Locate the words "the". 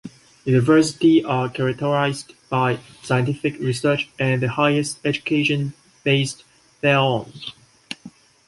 4.41-4.49